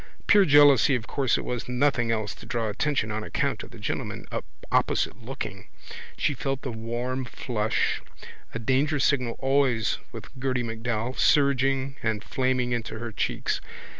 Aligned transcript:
Pure 0.25 0.45
jealousy 0.45 0.95
of 0.95 1.05
course 1.05 1.37
it 1.37 1.45
was 1.45 1.69
nothing 1.69 2.09
else 2.09 2.33
to 2.33 2.47
draw 2.47 2.69
attention 2.69 3.11
on 3.11 3.23
account 3.23 3.61
of 3.61 3.69
the 3.69 3.77
gentleman 3.77 4.25
opposite 4.71 5.23
looking. 5.23 5.67
She 6.17 6.33
felt 6.33 6.63
the 6.63 6.71
warm 6.71 7.23
flush, 7.23 8.01
a 8.51 8.57
danger 8.57 8.99
signal 8.99 9.35
always 9.37 9.99
with 10.11 10.35
Gerty 10.39 10.63
MacDowell, 10.63 11.19
surging 11.19 11.97
and 12.01 12.23
flaming 12.23 12.71
into 12.71 12.97
her 12.97 13.11
cheeks. 13.11 13.61